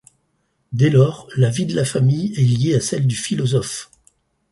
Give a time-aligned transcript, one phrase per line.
[0.71, 3.91] Dès lors la vie de la famille est liée à celle du philosophe.